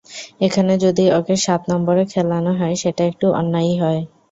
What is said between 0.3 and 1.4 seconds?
এখানে যদি ওঁকে